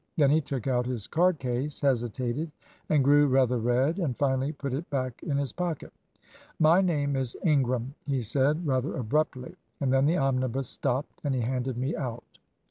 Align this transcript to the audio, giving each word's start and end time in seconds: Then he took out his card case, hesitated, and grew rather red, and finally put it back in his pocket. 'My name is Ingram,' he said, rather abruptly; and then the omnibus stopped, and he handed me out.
Then 0.17 0.31
he 0.31 0.41
took 0.41 0.65
out 0.65 0.87
his 0.87 1.05
card 1.05 1.37
case, 1.37 1.79
hesitated, 1.79 2.51
and 2.89 3.03
grew 3.03 3.27
rather 3.27 3.59
red, 3.59 3.99
and 3.99 4.17
finally 4.17 4.51
put 4.51 4.73
it 4.73 4.89
back 4.89 5.21
in 5.21 5.37
his 5.37 5.51
pocket. 5.51 5.93
'My 6.57 6.81
name 6.81 7.15
is 7.15 7.37
Ingram,' 7.43 7.93
he 8.07 8.23
said, 8.23 8.65
rather 8.65 8.95
abruptly; 8.97 9.53
and 9.79 9.93
then 9.93 10.07
the 10.07 10.17
omnibus 10.17 10.67
stopped, 10.67 11.19
and 11.23 11.35
he 11.35 11.41
handed 11.41 11.77
me 11.77 11.95
out. 11.95 12.23